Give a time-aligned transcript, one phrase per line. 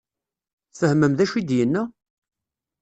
[0.73, 1.83] Tfehmem d acu i d-yenna?